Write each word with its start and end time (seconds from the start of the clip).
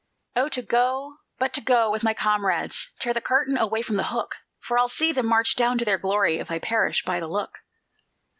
"Oh, 0.35 0.49
to 0.49 0.63
go, 0.63 1.17
but 1.37 1.53
to 1.53 1.61
go 1.61 1.91
with 1.91 2.01
my 2.01 2.15
comrades! 2.15 2.91
Tear 2.97 3.13
the 3.13 3.21
curtain 3.21 3.55
away 3.55 3.83
from 3.83 3.97
the 3.97 4.05
hook; 4.05 4.37
For 4.59 4.79
I'll 4.79 4.87
see 4.87 5.11
them 5.11 5.27
march 5.27 5.55
down 5.55 5.77
to 5.77 5.85
their 5.85 5.99
glory, 5.99 6.39
If 6.39 6.49
I 6.49 6.57
perish 6.57 7.05
by 7.05 7.19
the 7.19 7.27
look!" 7.27 7.59